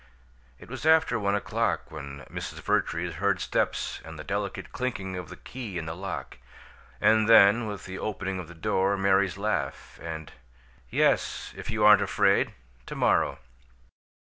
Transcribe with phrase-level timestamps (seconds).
[0.57, 2.59] It was after one o'clock when Mrs.
[2.61, 6.39] Vertrees heard steps and the delicate clinking of the key in the lock,
[6.99, 10.31] and then, with the opening of the door, Mary's laugh, and
[10.89, 12.55] "Yes if you aren't afraid
[12.87, 13.37] to morrow!"